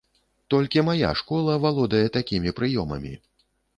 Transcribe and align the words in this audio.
Толькі 0.53 0.83
мая 0.87 1.11
школа 1.19 1.57
валодае 1.65 2.03
такімі 2.17 2.55
прыёмамі! 2.61 3.13